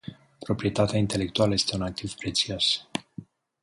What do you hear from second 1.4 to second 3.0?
este un activ prețios.